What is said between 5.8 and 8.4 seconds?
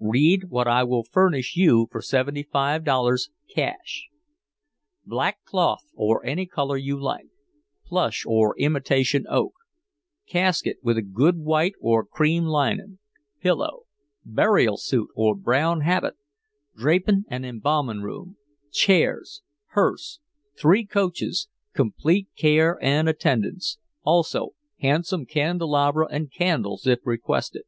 or any color you like plush